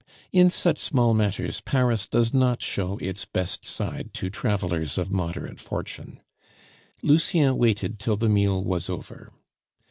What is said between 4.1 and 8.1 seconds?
to travelers of moderate fortune. Lucien waited